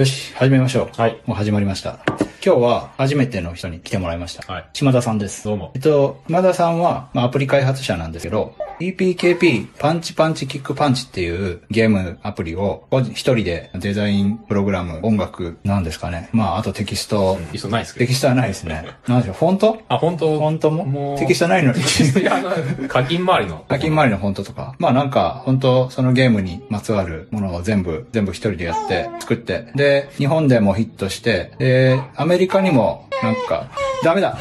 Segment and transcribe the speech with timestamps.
[0.00, 0.90] よし、始めましょう。
[0.98, 1.20] はい。
[1.26, 1.98] もう始まりました。
[2.42, 4.50] 今日は初めての人に来てもらいました。
[4.50, 4.66] はい。
[4.72, 5.44] 島田さんです。
[5.44, 16.30] どうもえっと、島田さんは、まあ、アプリ開発者なんですけど、PPKP パンチパンチキックパンチっていうゲームアプリを一人でデザイン、プログラム、音楽、なんですかね。
[16.32, 17.38] まあ、あとテキスト。
[17.52, 18.06] いっそないですけど。
[18.06, 18.86] テキストはないですね。
[19.06, 19.82] なんでしょう、フォント？
[19.88, 20.86] あ、本当フォントも？
[20.86, 21.72] もうテキストないの？
[21.72, 21.78] に。
[21.80, 22.42] いや、
[22.88, 23.66] 課金周りの。
[23.68, 24.74] 課金周りのフォントとか。
[24.78, 29.72] まあなんか、本当そのゲームにまつわるものを全部、全部一人でやって、作って。
[29.74, 33.68] で、日本でもヒットして、で、アメリカにも、なんか、
[34.02, 34.38] ダメだ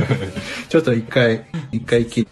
[0.70, 2.26] ちょっと一回、一回切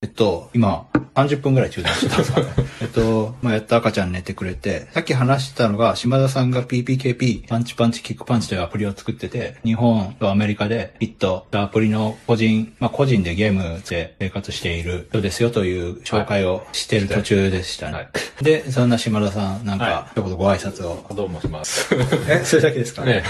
[0.00, 2.46] えっと、今、30分ぐらい中断してたんですかね。
[2.80, 17.92] えっと、まあ、やった赤ちゃん寝てくれて、さっき話したのが、島田さんが PPKP、パンチパンチキックパンチというアプリを作ってて、日本とアメリカでヒットアプリの個人、まあ、個人でゲームで生活している人ですよという紹介をしている途中でしたね。
[17.94, 18.08] はい
[18.42, 21.04] で、そんな島田さん、なんかは、一言ご挨拶を。
[21.12, 21.88] どうもします。
[22.28, 23.04] え、それだけですか？
[23.04, 23.24] ね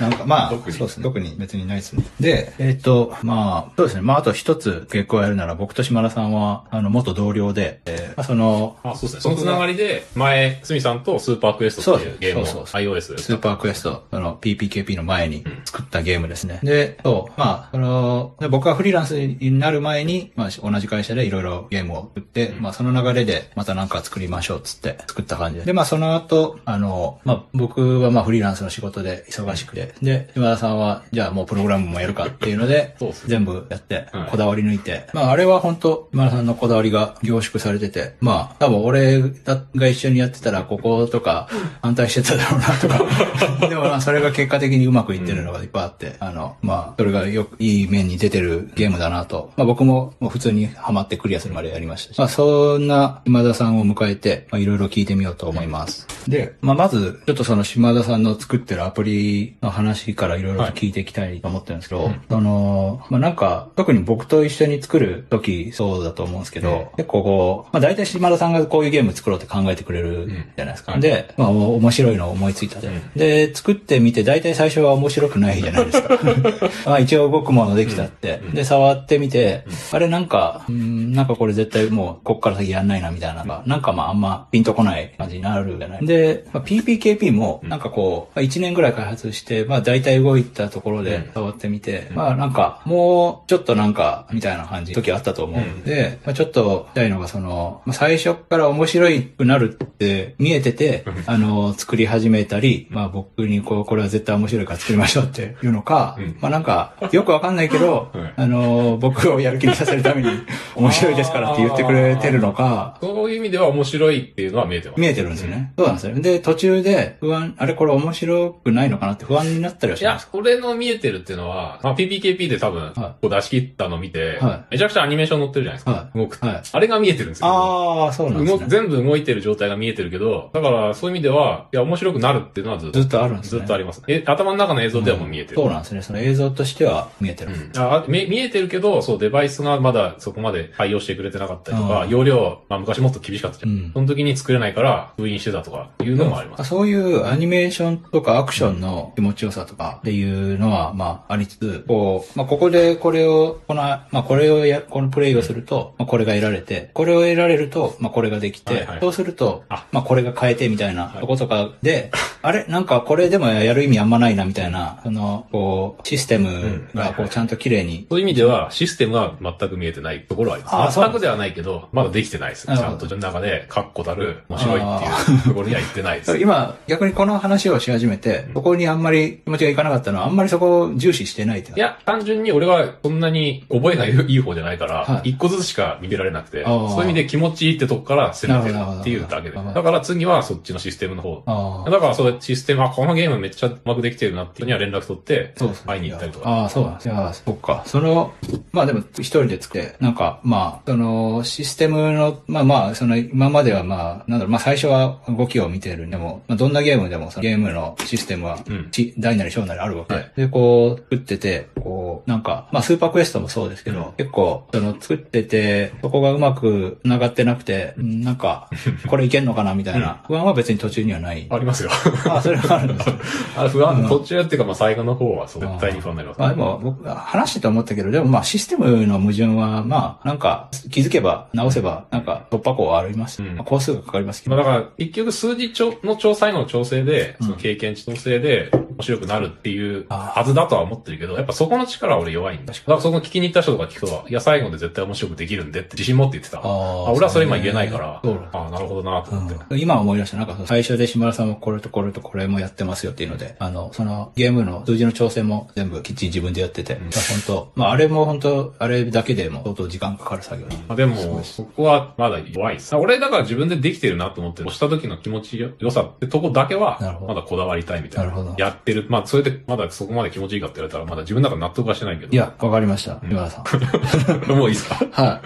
[0.00, 1.04] なんかまあ、特にそうですね。
[1.04, 2.02] 特に別にないですね。
[2.18, 4.00] で、えっ、と、まあ、そうですね。
[4.00, 9.20] まあ、あと一つ結構やるなら、僕と島田さんは、あの、元同僚で、えーまあ、その、あ、そうですね。
[9.20, 16.60] そのつながりで、前、すみさんとスーパークエストっていうゲームを iOS スーパークエスト、あの、PPKP の前に作ったゲームですね。
[16.62, 25.66] で、そう、まあ、その、で僕がフリーランスになる前に、まあ、同じ会社でいろいろゲームを作って、まあ、その流れで、またなんか作りましょうっつって作った感じで。
[25.66, 33.30] で、まあ、その後、あの、まあ、僕はまあ、フリーランスの仕事で忙しくて、で、島田さんは、じゃあもうプログラムもやるかっていうのでそうっす、ね。
[33.30, 41.48] 全部やってはい、こだわり抜いて、まあ、あれは本当島田さんのこだわりが凝縮されてて、まあ、多分俺が一緒にやってたら、こことか、
[41.82, 43.00] 反対してただろうなとか。
[43.68, 49.52] でもまあ、それが結果的にうまくいってるのがいっぱいあって、あの、まあ、それがよく、いい面に出てるゲームだなと。
[49.56, 52.18] まあ僕も普通にハマってクリアするまでやりましたし。
[52.18, 56.06] まあそんな島田さんを迎えて、まあいろいろ聞いてみようと思います。
[56.28, 70.94] で、まあまず、ちょっとその島田さんの作ってるアプリの話からいろいろと聞いていきたいと思ってるんですけど、その、まあなんか、特に僕と一緒に作る時そうだと思うんですけど、結構こう、まあ大体島田さんがこういうゲーム作ろうって考えてくれるじゃないですか。
[70.94, 72.88] うんで、まあお面白いのを思いついたで。
[72.88, 76.18] うんで、作ってみて、大体最初は面白くないじゃないですか。
[76.86, 78.40] まあ一応動くものできたって。
[78.54, 86.06] で、触ってみて、あれなんか、うんなんかこれ絶対もう、こっから先やんないなみたいなのが、なんかまああんまピンとこない感じになるじゃない。
[86.06, 86.19] で、
[86.52, 99.08] まあ、PPKP も、なんかこう、まあ1年ぐらい開発して、まあ大体動いたところで触ってみて、まあなんか、もうちょっとなんか、みたいな感じ、時あったと思うんで、まあちょっと、したいのがその、まあ最初から面白
[99.38, 106.36] くなるって見えてて、あの、作り始めたり、まあ僕にこう、これは絶対面白いから作りましょうっていうのか、うん。
[106.40, 110.30] まあなんか、よくわかんないけど、はいあの、僕をやる気にさせるために、
[110.74, 115.00] 面白いですからって言ってくれてるのか、 そういう意味では面白いっていうのは見えてます。
[115.00, 115.72] 見えてるんですよね。
[115.76, 116.14] そうなんですよ。
[116.20, 125.90] で、途中で不安、あれこれ面白くないのかなって不安になったりはいやします、これの見えてるっていうのは、まあ、PPKP で多分、はいこう出し切ったの見て、はめちゃくちゃアニメーション載ってるじゃないですか。
[125.90, 127.46] はい動くはいあれが見えてるんですよ。
[127.48, 128.58] ああ、そうなんですね。
[128.60, 133.58] 動全部動いてる状態が見えてるけど、だからそういう意味では、いや、面白くなるっていうのはずっと、ずっとあるんですね。
[133.60, 134.02] ずっとあります。
[134.08, 135.56] え、頭の中の映像ではもう見えてる。
[135.56, 136.02] そうなんですね。
[136.02, 137.52] その映像としては見えてる。
[137.52, 143.70] うんあ見見えてるけど、そう、デバイスがまだそこまで対応してくれてなかったりとか、うん容量、まあ昔もっと厳しかったじゃん。
[143.70, 146.68] うんその時に作れないから封印してたとかいうのもあります。
[146.68, 159.00] そういうアニメーションとかアクションの気持ちよさとかっていうのは、まあ、ありつつ、こう、まあ、ここでこれを、この、まあ、これをや、このプレイをすると、まあ、これが得られて、これを得られると、まあ、これができて、はいはい。
[159.00, 162.10] そうするとあ、まあ、これが変えてみたいなとことかで、
[162.42, 162.64] あれ？
[162.66, 171.00] なんかこれでもやる意味あんまないなみたいな、その、こう、システムがこう、ちゃんと綺麗に、そういう意味では、システムは全く見えてないところはあります。
[171.00, 172.66] あ全くではないけど、まだできてないです。
[172.66, 176.38] ちゃんと中で、確固たる、面白いっていうところには行ってないです。
[176.38, 189.56] 今、逆にこの話をし始めて、そこにあんまり気持ちがいかなかったのは、あんまりそこを重視してないっていや、単純に俺はそんなに覚えがいい方じゃないからは、い一個ずつしか見てられなくて、そういう意味で気持ちいいってとこから攻めてるっていうだけで。
[189.56, 191.90] だから次はそっちのシステムの方。
[191.90, 195.54] だからそうシステム、あ、このゲームめっちゃうまくできてるなっていうには連絡取って、
[195.86, 196.48] 会いに行ったりとか。
[196.48, 197.08] ああ、そうなんです。
[197.08, 197.82] いや、そっか。
[197.86, 198.32] その、
[198.72, 210.14] まあでも一人で作って、なんか、まあ、その、システムの、まあまあ、その、今まではまあ、なんだろう、まあ最初は動きを見てるんでも、まあどんなゲームでも、ゲームのシステムはうん、ち大なり小なりあるわけ。
[210.14, 218.68] はいで、こう、作ってて、こう、なんか、まあスーパークエストもそうですけど、うん結構、その、作ってて、そこがうまく繋がってなくて、うんなんか、
[219.08, 221.46] これいけんのかなみたいな、不安は別に途中にはない。
[221.48, 221.90] ありますよ。
[222.28, 223.10] あ、それはあるんです。
[223.56, 226.40] あ不安、うん途中っていうか、まあ最後の方は絶対に不安になります。
[226.40, 233.42] まあでも、僕、話してて思ったけど、でもまあシステムの矛盾は、まあ、なんか、気づけば、直せば、なんか、突破口はあります。
[233.42, 234.56] うんまあ工数がかかりますけど。
[234.56, 237.46] まあだから、結局数字調の調最後の調整で、うん。
[237.46, 242.72] その経験値調整で面白くなるっていうあはずだとは思ってるけど、やっぱそこの力は俺弱いんだ。
[242.72, 246.58] だからそこ聞きに行った人とか聞くと、いや最後で絶対面白くできるんでって自信持って言ってた。
[246.58, 248.20] ああ俺はそれ今言えないから、
[248.52, 249.54] ああ、なるほどなと思って。
[249.70, 250.36] うん今思い出した。
[250.36, 257.10] なんか最初で島田さんはこれとこれとこれもやってますよっていうので、あの、そのゲームの数字の調整も全部きっちり自分でやってて、本
[257.46, 260.66] 当まああれも本当あれだけでも相当時間かかる作業。
[260.88, 262.94] まあ、でも、そこはまだ弱いです。
[262.94, 268.30] 俺だから自分でできてるなと思って、押した時の気持ちよ良さってとこだけはまだこだわりたいみたいな。
[268.30, 269.06] なるほどやってる。
[269.08, 272.32] まあ、それでまだそこまで気持ちいいかって言われたら、まだ自分の中で納得はしてないけど。
[272.32, 273.18] いや、わかりました。
[273.28, 274.44] 島田さん。
[274.56, 275.06] もういいですか？
[275.10, 275.40] はい。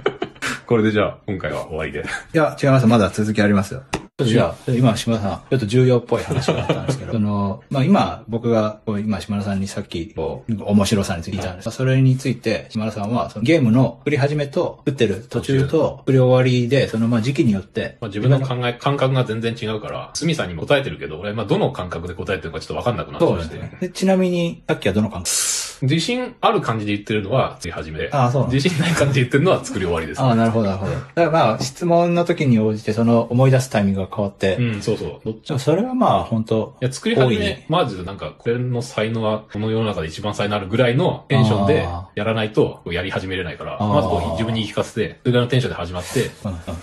[0.67, 2.00] これでじゃあ、今回は終わりで。
[2.00, 2.02] い
[2.37, 2.87] や、違います。
[2.87, 3.82] まだ続きありますよ。
[4.22, 11.70] じゃあ、今、島田さん、ちょっと重要っぽい話があったんですけど、 その、まあ今、僕が、今、島田さんにさっき、こう、面白さについて言ったんです。
[11.72, 23.58] それについて、島田さんは、そのゲームの作り始めと、作ってる途中と、作り終わりで、その、まあ時期によって、まあ、自分の考え、感覚が全然違うから、スミさんにも答えてるけど、俺、まあ、どの感覚で答えてるかちょっとわかんなくなってまして。
[23.58, 23.78] ですね。
[23.81, 25.63] でちなみに、さっきはどの感覚？
[25.82, 28.11] 自信ある感じで言ってるのは作り始めで。
[28.12, 30.21] ああそう自信ない感じで言ってるのは作り終わりです。
[30.21, 30.93] ああ、なるほど、なるほど。
[30.93, 35.21] だからまあ、質問の時に応じて、その、思い出すタイミングが変わって、うん、そうそう。
[35.25, 46.05] どっちそれはまあ、本当いや、作り始め、まずなんか、これの才能はこの世の中で一番才能あるぐらいのテンションであやらないとやり始めれないから、まずこう自分に言い聞かせて、それぐらいのテンションで始まっ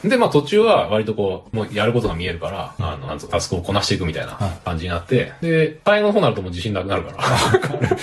[0.04, 7.12] て、で、まあ途中は割とこう、もうやることが見えるから、あの、なんつうのタスクをこなしていくみたいなはい感じになって、で、最後の方になるともう自信なくなるか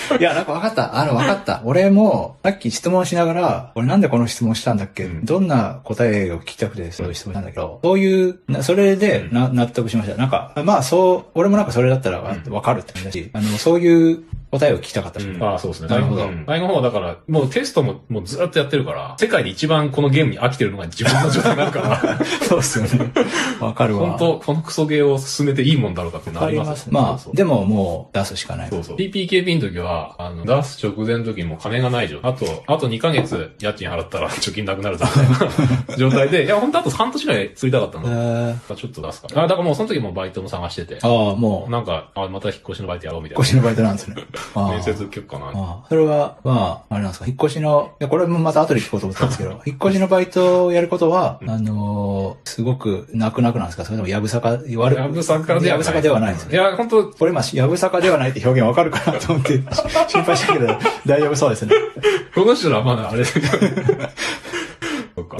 [0.09, 0.17] ら。
[0.17, 0.78] いや、なんか分かった。
[0.79, 1.61] あの、分かった。
[1.65, 5.25] 俺も、さっき質問しながら、俺なんでこの質問したんだっけ、うん。
[5.25, 10.15] どんな答えを聞きたくてそういう質問したんだけど、そういう、なそれでな、納得しました。
[10.15, 15.23] なんか、まあそう、俺もなんかそれだったら分かるって感じだし、あの、そういう答えを聞きたかった。
[15.23, 15.89] うんああ、そうですね。
[15.89, 23.11] なるほどうん最後の方はだから、もうテストももうずっとやってるから、世界で一番このゲームに飽きてるのが自分の状態になるから、 そうっすよね。
[23.59, 24.11] 分かるわ。
[24.11, 26.87] 本当このクソゲーを進めていいもんだろうかってなります。
[26.91, 28.69] まあ、そうそうでももう出すしかない。
[28.69, 28.97] そうそう。
[28.97, 32.31] PPKP の時は、あの、出す直前の時にもう金がない状態。
[32.31, 35.49] あと、あと2ヶ月家賃払ったら貯金なくなるぞみたい
[35.89, 38.55] な状態で、いや、本当あと半年ぐらい釣りたかったえの。
[38.55, 39.43] ー、ちょっと出すから。
[39.43, 40.99] あ、だからもうその時もバイトも探してて。
[41.01, 44.15] ああ、もう、なんか、あ、また引っ越しのバイトやろうみたい引っ越しのバイトなんですね。
[44.55, 45.47] 面接受けようかな。
[45.47, 53.85] ああそれは、まあ、あれなんですか、引っ越しの、いや、これもまた後で聞こうと思ったんですけど、 引っ越しのバイトをやることは、あのーすごく泣く泣くなんですか？
[53.85, 55.69] それともやぶさか、悪やぶさかではない。
[55.69, 56.53] やぶさかではないですね。
[56.53, 59.61] いや、本当これ今、やぶさかではないって表現わかるかなと思って、し
[60.07, 60.67] 心配したけど、
[61.05, 61.73] 大丈夫そうですね。
[62.35, 63.23] この人らはまだあれ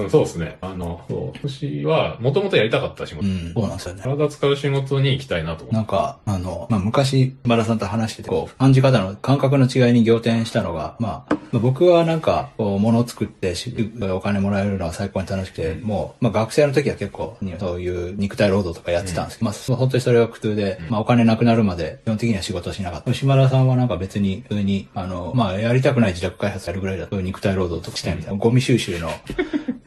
[0.04, 0.58] うんそうですね。
[0.62, 1.50] あの、そう。
[1.50, 3.28] 私は、もともとやりたかった仕事。
[3.28, 4.02] うん、そうなんですよね。
[4.04, 5.76] 体使う仕事に行きたいなと思って。
[5.76, 23.14] なんか、あの、まあ、昔、マラさんと話してて、こう、感じ方の、感覚の違いに仰天したのが、まあ、まあ僕はなんか、こう、物を作ってし、お金もらえるのは最高に楽しくて、もう、まあ、学生の時は結構、そういう肉体労働とかやってたんですけど、まあ、そう本当にそれが苦痛で、まあ、お金なくなるまで、基本的には仕事をしなかった。
[23.14, 29.10] 島田さんはなんか別に、普通に、あの、まあ、やりたくない自宅開発やるぐらいだと、肉体労働とかしたいみたいな、ゴミ収集の、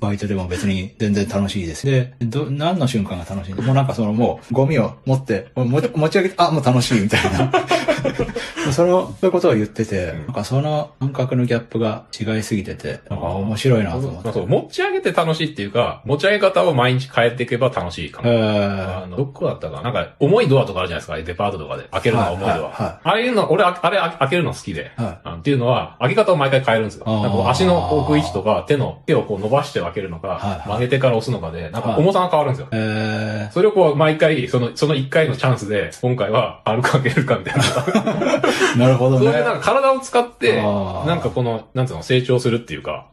[0.02, 1.86] バイトでも別に全然楽しいです。
[1.86, 7.52] で、ど、何の瞬間が楽しいもうなんかそのもう、ゴミを持って、持ち上げて、あ、もう楽しいみたいな。
[8.72, 14.24] その、そういうことを言ってて、なんかその感覚のギャップが違いすぎてて、なんか面白いなと思って。
[14.24, 18.28] まあそう、持ち上げて楽しいっていうか、持ち上げ方を毎日変えていけば楽しいかも。
[18.30, 19.82] えあの、どこだったかな？
[19.82, 21.84] なんか、重いドアとかあるじゃないですか、デパートとかで。
[21.92, 22.48] 開けるのが重いドア。
[22.48, 24.92] はいはいはいああいうの、俺、ああれあ開けるの好きで。
[24.96, 27.04] はいっていうのは、開け方を毎回変えるんですよ。
[27.04, 32.68] なんか足の置く位置とか、手の、手をこう伸ばして開けるのか、曲げてから押すのかで、なんか重さが変わるんですよ。
[32.72, 37.62] えそれをこう、毎回、その、その一回のチャンスで、今回は、歩くかけるかみたいな。
[37.92, 39.26] ー、 なるほどね。
[39.26, 43.06] そういうなんか体を使って、なんかこの、なんつうの、成長するっていうか、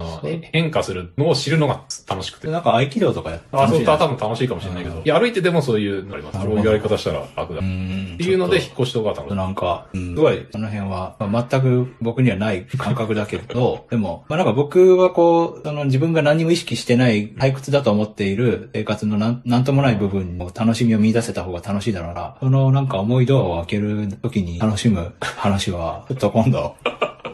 [0.51, 2.48] 変化するのを知るのが楽しくて。
[2.48, 5.01] なんか合気道とかやってあ、そう、だ多分楽しいかもしれないけど。
[5.03, 6.39] いや、歩いてでもそういうのあります。
[6.39, 7.59] そういうやり方したら楽だ。
[7.59, 8.17] うっん。
[8.17, 9.29] ていうので、引っ越しとか楽しい。
[9.29, 22.36] となんか、うん、すごい、その辺は、まあ、全く僕にはない感覚だけど、 でも、まあなんか僕はこう、その自分が何も意識してない退屈だと思っている生活のなんなんともない部分の楽しみを見出せた方が楽しいだろうな。
[22.39, 26.75] そのなんか重いドアを開ける時に楽しむ話は、ちょっと今度、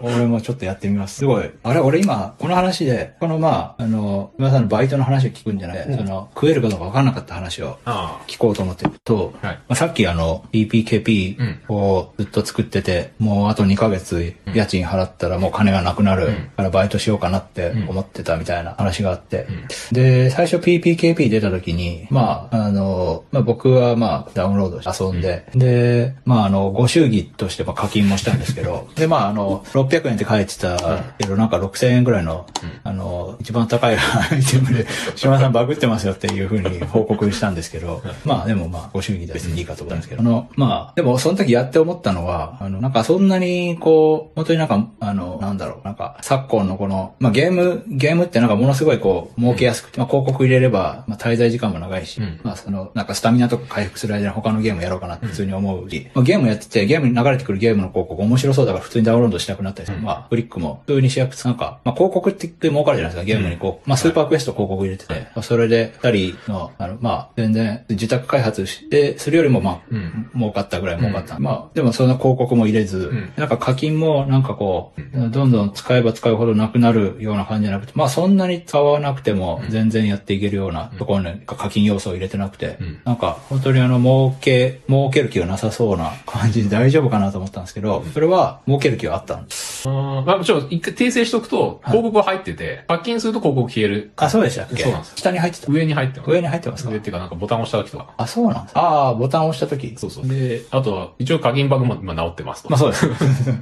[0.06, 1.16] 俺もちょっとやってみます。
[1.18, 1.50] すごい。
[1.64, 8.86] あれ、俺今、この話で、このまあ、あの、今さんのバイトの話を聞くんじゃない、その、食えるかどうか分からなかった話をあ聞こうと思って。
[8.86, 9.54] ると、はい。
[9.56, 19.48] まあ、さっきあの、PPKP をずっと作ってて、もうあと2ヶ月家賃払ったらもう金がなくなるからバイトしようかなって思ってたみたいな話があって、
[19.92, 29.64] で、最初 PPKP 出た時に、まあ、あの、まあ僕はまあダウンロードして遊んで、で、まああの、ご祝儀としてまあ課金もしたんですけど、で、まああの、
[30.00, 32.46] 600円って書いてたけど、なんか6000円ぐらいの、
[32.84, 34.86] あの、一番高い アイテムで、
[35.16, 52.40] 島田さんバグってますよっていうふうに報告したんですけど、まあでもまあ、ご祝儀で別にいいかと思ったんですけど、あの、まあ、でもその時やって思ったのは、あの、なんかそんなにこう、本当になんか、あの、なんだろう、なんか、昨今のこの、まあゲーム、ゲームってなんかものすごいこう、儲けやすくて、まあ広告入れれば、まあ滞在時間も長いし、うん。
[52.44, 60.00] まあその、なんかスタミナとか回復する間に他のゲームやろうかなって普通に思うし、まあゲームやってて、ゲームに流れてくるゲームの広告面白そうだから普通にダウンロードしたくなったりする。
[60.00, 70.30] まあ、フリックも普通にしやすく、なんか、まあ広告って言って儲かるじゃないですか、ゲームにこう、まあスーパークエスト広告入れてて、まあそれで二人の、あの、まあ全然自宅開発して、するよりもまあ、うん。
[70.36, 71.40] 儲かったぐらい儲かった。
[71.40, 73.34] まあ、でもその広告も入れず、ん。
[73.36, 83.02] なんか課金もなんかこう、どんどん使えば使うほどなくなるような感じじゃなくて、まあそんなに使わなくても全然やっていけるようなところに課金要素を入れてなくて、ん。
[83.06, 89.65] なんか本当にあの儲け、儲ける気がなさそうな感じで大丈夫かなと思ったんですけど、それは儲ける気はあったんです。
[89.86, 94.12] あーまあもちろん一回訂正しとくと、広告は入ってて、課金すると広告消える。
[94.18, 94.84] あ、そうでしたっけ？
[94.84, 95.72] そうなんです下に入ってた。
[95.72, 96.32] 上に入ってます。
[96.32, 96.90] 上に入ってますか？
[96.92, 98.14] 上っていうかなんかボタン押した時とか。
[98.18, 99.96] あ、そうなんですああ、ボタンを押したとき。
[99.98, 100.28] そうそう。
[100.28, 102.70] で、あとは、一応課金バグも今治ってますと。
[102.70, 103.08] まあそうです。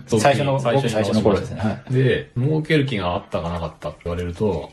[0.19, 1.59] 最初の、最初の頃ですね。
[1.61, 1.93] はい。
[1.93, 4.69] で、儲ける気があったかなかったって言われると、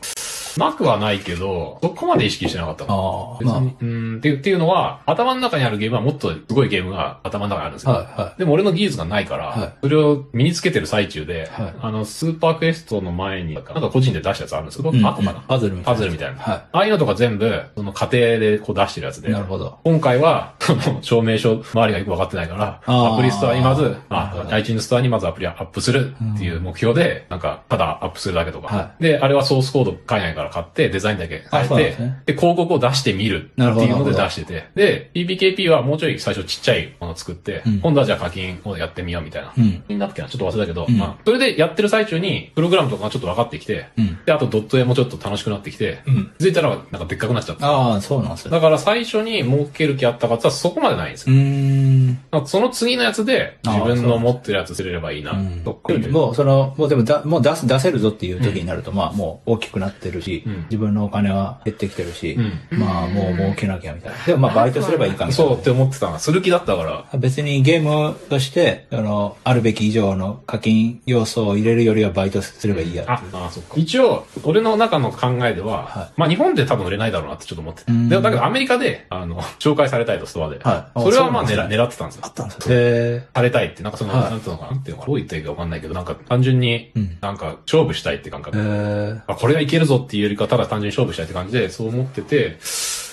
[0.59, 3.37] なくはないけど、そこまで意識してなかったの。
[3.41, 7.93] ああ、まあ、別に、うんっていう、っていうのは、頭の中にあるゲームはもっとすごいゲームが頭の中にあるんですよ。
[7.93, 15.95] はいはいでも俺の技術がないから、はいそれを身につけてる最中で、はいあの、スーパークエストの前に、なんか個人で出したやつあるんですけど、うん後かな、パズルみたいな。
[15.95, 16.41] パズルみたいな。
[16.41, 19.29] はいああいうのとか全部、その家庭でこう出してるやつで。
[19.29, 19.79] なるほど。
[19.83, 28.75] 今回は、その、証明書、周りがよく分かってないから、アプリストアにまず、あ iTunes ストアにまずアプリをアップするっていう目標で、なんか、ただアップするだけとか。
[28.75, 34.69] はで、あれはソースコード海外から買って、デザインだけ変えて、ですねで、広告を出してみるっていうので出してて。
[34.75, 39.53] で、PPKP はもうちょい最初ちっちゃいものを作って、うん今度はじゃあ課金をやってみようみたいな。
[39.57, 39.83] うん。
[39.87, 44.19] になったっけなちょっと忘れたけど、うんまあ、それでやってる最中に、プログラムとかがちょっと分かってきて、うん。
[44.25, 46.31] で、あとドット絵もちょっと楽しくなってきて、うん。
[46.37, 47.67] 気づいたらなんかでっかくなっちゃった。
[47.67, 48.51] ああ、そうなんですね。
[48.51, 51.35] だから最初に儲ける気あったかって言ったらそこまでないんですよ。
[51.35, 52.47] うーん。
[52.47, 55.31] その次のやつで自分の持ってるやつすれればいいな。
[55.31, 62.37] うんとかもう、その、もうでもだ、もう出す、出せるぞっていう時になると、まあ、もう大きくなってるし、うん自分のお金は減ってきてるし、
[62.71, 64.25] うまあ、もう儲けなきゃみたいな。
[64.25, 65.63] でも、まあ、バイトすればいいかみたいなそうっ。
[65.63, 66.19] て思ってたの。
[66.19, 67.19] する気だったから。
[67.19, 73.73] 別にゲームとして、あの、あるべき以上の課金要素を入れるよりはバイトすればいいやあ、あそっか。
[73.75, 77.91] 一応、俺の中の考えでは、はいまあ日本で多分売れないだろうなってちょっと思ってて。
[77.91, 80.59] うんでだけどアメリカで、あの、紹介されたいと、ストアで。
[80.59, 82.27] はいそれはまあ狙あそうなんです狙ってたんですよあ。
[82.29, 82.75] ったんですよ。
[82.77, 88.57] へされたいって、なんかその、はいなんていうのかななんていうのどう言ったらいいかわかんないけど、なんか単純にうん、なんか勝負したいって感覚。
[88.57, 88.61] え。
[88.61, 92.57] へあ、これはいけるぞっていうよりか、ただ単純に勝負したいって感じで、そう思ってて、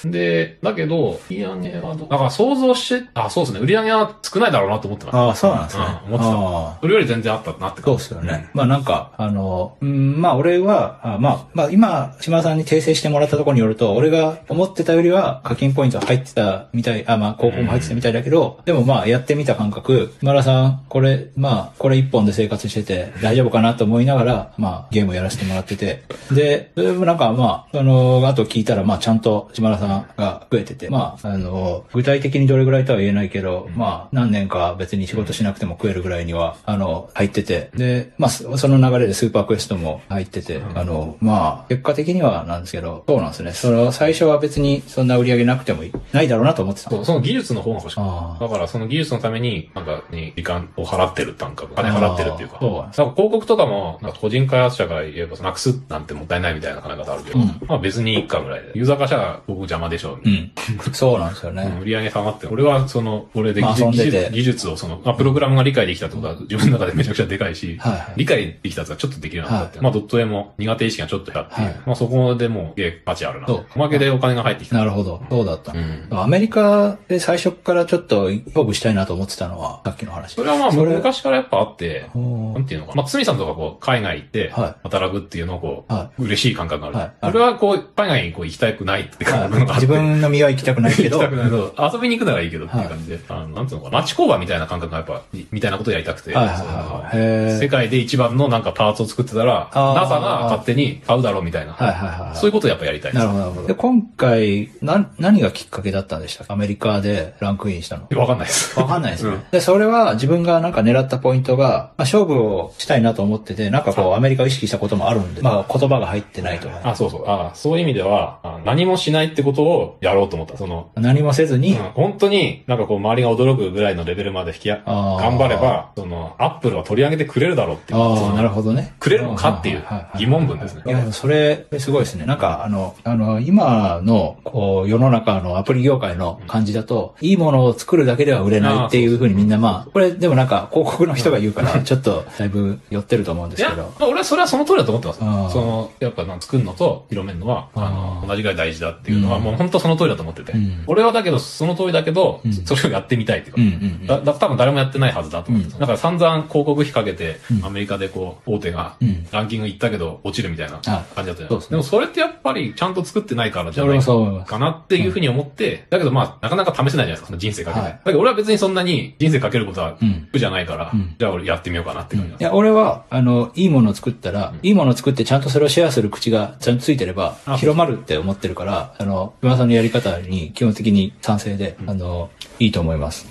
[0.05, 5.23] で、だけど、売り上げはどう、だから想像して、あ、そうですね、売り上げは少ないだろうなと思ってました。
[5.25, 5.85] ああ、そうなんですね。
[5.85, 6.33] うん思ってた。
[6.33, 8.50] ああそれより全然あったなってそう感じですよね。
[8.55, 26.02] まあなんか、あの、うん、まあ俺は、あまあ、まあ今、島田さんに訂正してもらったところによると、俺が思ってたよりは課金ポイント入ってたみたい、あ、まあ広告も入ってたみたいだけど、でもまあやってみた感覚、島田さん、これ、まあ、これ一本で生活してて大丈夫かなと思いながら、まあゲームをやらせてもらってて、
[26.33, 43.52] で、それもなんかまあ、あの、あと聞いたら、まあちゃんと島田さんが増えてて、まあ、あの、具体的にどれぐらいとは言えないけど、まあ何年か別に仕事しなくても食えるぐらいには、あの、入ってて、で、まあそその流れでスーパークエストも入ってて、あの、まあ、結果的にはなんですけど、そうなんですね。
[43.52, 46.90] その、最初は別にそんな売り上げなくてもいいないだろうなと思ってた。
[46.90, 48.47] そうその技術の方が欲しかっあた。
[48.47, 51.75] だからその技術のために、なんかに時間を払ってる感覚。
[51.75, 52.59] 金払ってるっていうか。
[52.61, 52.73] そう
[53.04, 58.73] なん広告とかも、なんか個人開発者が言えば、なくすなんてもったいないみたいな考え方あるけど、うんまあ別にいいかぐらいで。
[58.75, 60.18] ユーザー化したら広告邪魔でしょ。
[60.23, 60.52] うん。
[60.92, 61.78] そうなんですよね。
[61.80, 73.47] 売り上げ下がって、俺はその、俺でまあ技術,、遊んでて技術をその、まあ、プログラムが理解できたってことは自分の中でめちゃくちゃでかいし、はいはい理解できたやつがちょっとできるようになったって、はいまあドット絵も苦手意識がちょっと減っていう、はいまあそこでもう、え価値あるな。
[73.47, 74.76] そうおまけでお金が入ってきた。
[74.76, 75.23] なるほど。
[75.30, 75.73] そうだった。
[75.73, 80.35] うんアメリカで最初からちょっと勝負したいなと思ってたのは、さっきの話。
[80.35, 83.02] それはまあ昔からやっぱあって、なんていうのかな。
[83.02, 86.97] まあ、つみさんとかこう、海外行ってはい、働くっていうのをこう、は嬉しい感覚覚ある。
[86.97, 89.87] はい俺はこう、海外にこう行きたくないって感覚があって。
[89.87, 95.22] 自分の身は行きたくないけど行きた、くないけど、遊びに行くならいいけどっていう感じで、あの、なんつうのかな、町工場みたいな感覚がやっぱ、
[95.52, 102.37] みたいなことやりたくて、はいはいはいそのへー世界で一番のなんかパーツを作ってたら、NASA が勝手に買うだろうみたいな、はいはいはい。
[102.37, 103.68] そういうことをやっぱやりたいですなるほど、なるほど。
[103.68, 106.52] で、今回、な、何がきっかけだったんでしたっけ？
[106.52, 108.06] アメリカでランクインしたの。
[108.18, 108.78] わかんないです。
[108.78, 109.30] わかんないですね。
[109.30, 117.25] うんで、それは自分がなんか狙ったポイントが、まあ、勝負をしたいなと思ってて、なんかこうアメリカを意識したこともあるんで、まあ言葉が入ってないとか、あ、そうそう。
[117.26, 120.57] あそういう意味では、あ何もしないってことをやろうと思った。
[120.57, 127.99] その、何もせずに、うん本当になんかこう周りが驚くぐらいのレベルまで引きああー頑張れば、その、アップルは取り上げてくれるだろうっていう。
[127.99, 128.95] そああ、のなるほどね。
[129.00, 129.85] くれるのかっていう
[130.17, 132.27] 疑問文ですねいや、それ、すごいですね。
[132.27, 143.93] なんか、あの、あの、今の、こう、世の中のアプリ業界の感じだと、いいものを作るだけでは売れないっていうふうにみんなまあ、これでもなんか、広告の人が言うから、ちょっと、だいぶ寄ってると思うんでいや、すけど。
[143.99, 145.53] まあ俺はそれはその通りだと思ってます。
[145.53, 150.52] その、やっぱ作るのと広めるのは、あの、同じぐらい大事だっていうのは、うんもう本当その通りだと思ってて。
[150.52, 150.85] うん。
[150.87, 152.52] 俺はだけど、その通りだけど、うん。
[152.52, 154.17] それをやってみたいっていうか。
[154.21, 155.81] だだ多分誰もやってないはずだと思ってた、うん。
[155.81, 157.64] だから散々広告費かけて、うん。
[157.64, 159.26] アメリカでこう、大手がうん。
[159.31, 164.45] ランキング行ったけど落ちるみたいな感じだったじゃないでもそれってやっぱりちゃんと作ってないからじゃ俺ない。
[164.47, 167.85] かなっていうふうに思って、だけどまあ、なかなか試せないじゃないですか、その人生かけて。
[167.85, 167.93] はい。
[167.93, 170.28] だけど俺は別にそんなに人生かけることはうん。
[170.33, 171.14] 苦じゃないから、うん。
[171.19, 183.26] じゃあ俺やってみようかなって感じいや、俺は、あの、いいものを作ったら、いいものを作ってちゃんとそれをシェアする口がちゃんとついてればあ、広まるって思ってるから、あの、今さんのやり方に基本的に賛成で、あの、いいと思います。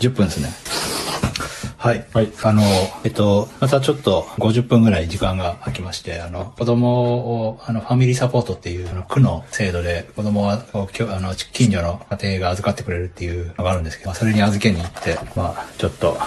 [0.00, 0.48] 10分ですね。
[1.82, 2.06] はい。
[2.12, 2.62] はいあの、
[3.04, 16.18] えっと、またちょっと50分ぐらい時間が空きまして、あの、子供を、あの、ファミリーサポートっていう、あの、区の制度で、子供は、あの、近所の家庭が預かってくれるっていうのがあるんですけど、まあそれに預けに行って、まあ、ちょっと、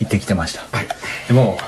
[0.00, 0.62] 行ってきてました。
[1.28, 1.58] でも、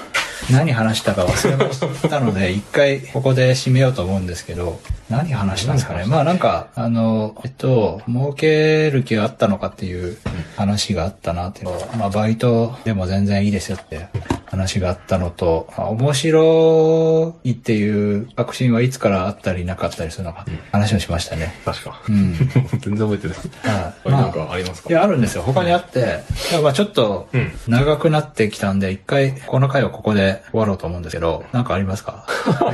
[0.50, 6.04] 何話したか忘れましたので、 一回ここで締めようと思うんですけど、何話したんですかね。
[6.06, 10.16] まあなんか、あの、えっと、儲ける気があったのかっていう
[10.56, 14.08] 話があったなっていうのをまあバイトでも全然いいですよって
[14.52, 21.54] 話があったのと、まあ面白いっていう確信はいつからあったりなかったりするのか、話をしましたね。
[21.64, 22.00] 確か。
[22.09, 22.35] うん。
[22.80, 23.37] 全然覚えてない。
[23.76, 24.12] はい。
[24.12, 24.90] はい、なんかありますか？
[24.90, 25.42] いや、あるんですよ。
[25.42, 26.18] 他にあって、
[26.62, 32.26] まあちょっとうん、長くなってきたんで、一回、この回はここで終わろうと思うんですけど、なんかありますか？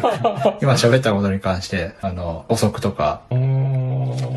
[0.61, 3.20] 今喋ったことに関して、あの、補足とか。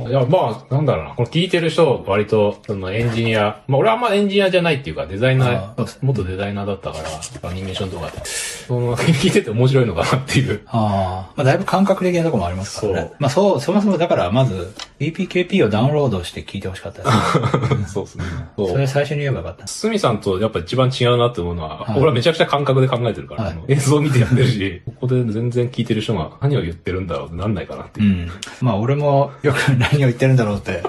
[0.10, 1.12] いや、まあ、なんだろうな。
[1.16, 10.62] この聞いてる人、割と、そのエンジニア、まあ俺はあんまエンジニアじゃないっていうか、デザイナあー元デザイナーだったから、アニメーションとかで、その、聞いてて面白いのかなっていう。
[10.68, 13.16] ああ、まあだいぶ感覚的なところもありますからねそう。
[13.20, 17.10] まあそう、そもそもだからまず、BPKP をダウンロードして聞いてほしかった で
[17.68, 17.86] すね。
[17.88, 18.24] そうですね。
[18.56, 18.68] そ。
[18.68, 19.68] それ最初に言えばよかった。
[19.68, 28.06] すみさんとやっぱ一番違うなって思うのは、はい俺はめちゃくちゃ感覚で考えてるから、はい映像を見てやってるし、ここで全然聞いてる人が何を言ってるんだろうってなんないかなっていう。
[28.08, 28.32] うん。
[28.62, 30.84] まあ俺もよく何を言ってるんだろうって。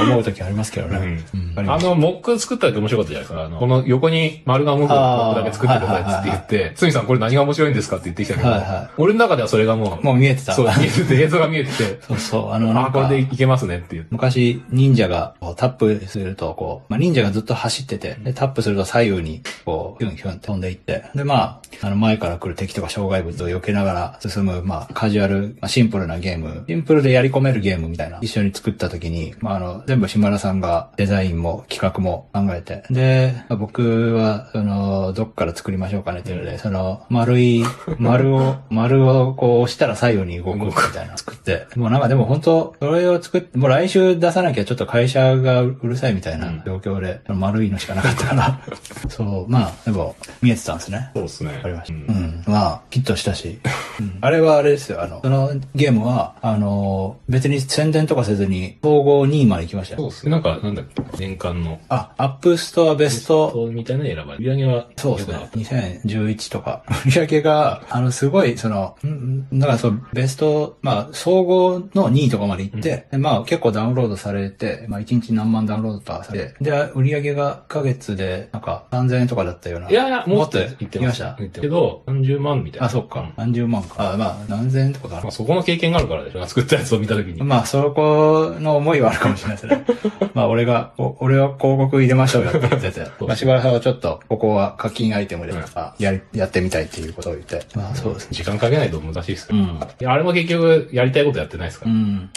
[0.00, 1.24] 思う時ありますけどね。
[1.34, 3.44] うんあの、モック作った時面白かったじゃないですか。
[3.44, 8.50] あの、この横に丸が動くモックだけ作ってくださいって言って、つみさんこれ何が面白いんですかって言ってきたけど、
[8.98, 10.54] 俺の中ではそれがもう、もう見えてた。
[10.54, 12.52] そう、見えてて、映像が見えてて、そうそう。
[12.52, 14.06] あの、なあ、これんか、でいけますねっていう。
[14.10, 37.64] 昔、忍者がタップすると、こう、まあ、忍者がずっと走ってて、で、タップすると左右に、こう、ヒュンヒュン飛んでいって、で、まあ、あの、前から来る敵とか障害物を避けながら進む、まあ、カジュアル、まあ、シンプルなゲーム、シンプルでやり込めるゲームみたいな、一緒に作った時に、まあ、あの、全部島田さんがデザインも企画も考えて、で、まあ僕は、その、どっから作りましょうかねっていうので、その、丸い、
[37.98, 48.60] 丸を、丸をこう押したら左右に動くみたいなの作って、もうなんかでも本当、それを作って、もう来週出さなきゃちょっと会社がうるさいみたいな状況で、その丸いのしかなかったから、
[49.08, 51.10] そう、まあ、でも、見えてたんですね。
[51.14, 51.52] そうですね。
[51.54, 51.94] わかりました。
[51.94, 52.44] ううんん。
[52.46, 53.58] まあ、ヒットしたし。
[54.00, 55.02] うんあれはあれですよ。
[55.02, 60.02] あの、そのゲームは、あの、別に宣伝とかせずに、統合2位まで行きましたよ。
[60.02, 60.32] そうですね。
[60.32, 64.38] なんか、なんだっけ、年間の、あ、アップストアベストみたいなの選ばれる。
[64.38, 65.50] 売り上げは、そうですね。
[65.54, 66.84] 2011とか。
[67.06, 79.86] 売り上げが、あの、すごい、その、んんだからそう、ベスト、まあ、総合の2位とかまで行って、でまあ、結構ダウンロードされて、まあ、1日何万ダウンロードとかされて、で、売り上げが1ヶ月で、なんか、3000円とかだったような。
[79.86, 79.92] た。
[79.92, 82.86] いやいや、もっともっと言ってまし言ってましたけど、30万みたいな。
[82.86, 83.34] あ、そっかん。
[83.36, 84.12] 何十万か。
[84.12, 85.30] あ、まあ、何千円とかかなまあ、。
[85.30, 86.46] そこの経験があるからでしょ。
[86.46, 87.42] 作ったやつを見たときに。
[87.42, 89.58] まあ、そこの思いはあるかもしれない
[90.34, 97.62] まあ、俺が、お俺は広告入れましょうよって言ってて、まあ、しばらくはちょっと、ここは課金アイテムで、うんあやり、やってみたいっていうことを言って。
[97.74, 98.28] まあ、そうですね。
[98.32, 99.60] 時間かけないと難しいですから。
[99.60, 101.92] うんいや、あれも結局、やりたいことやってないですから。
[101.92, 102.30] うん。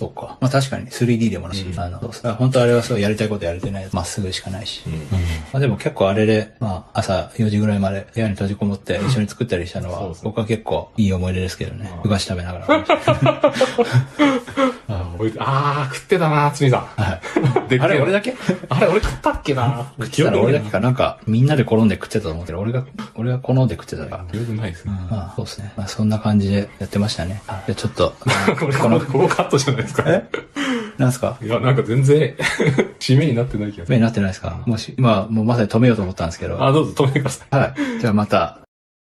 [0.00, 0.38] そうか。
[0.40, 3.88] まあ確かに 3D でもなし、あの、そうそう本当あれはそうやりたいことやれてない。
[3.92, 4.82] まっすぐしかないし。
[5.52, 11.92] まあでも結構あれで、まあ朝4時ぐらいまで部屋に閉じこもって一緒に作ったりしたのは、僕は結構いい思い出ですけどね。
[12.02, 12.66] ふがし食べながら。
[15.20, 16.80] 覚えてあー、食ってたな、つみさん。
[17.02, 17.14] は
[17.66, 17.68] い。
[17.68, 18.34] でっけえあれ俺だけ？
[18.68, 24.24] あれ、俺食ったっけな食ってたら俺だけかなんかみんなで転んで食ってたと思うけど、俺が、俺が転んで食ってたから。
[24.32, 24.92] 記憶ないですね。
[25.10, 25.72] まあそうですね。
[25.76, 27.42] まあそんな感じでやってましたね。
[27.66, 28.14] でちょっと、
[28.58, 30.04] これ、この、ここカットじゃないですか。
[30.06, 30.28] え？
[30.98, 31.36] なんすか？
[31.42, 32.34] いや、なんか全然、
[33.00, 33.94] 締めになってない気がする。
[33.94, 34.62] 目になってないですか？
[34.66, 36.62] もし、今もうまさに止めようと思ったんですけど。
[36.64, 37.56] あ、どうぞ止めてください。
[37.56, 37.74] はい。
[38.00, 38.59] じゃあまた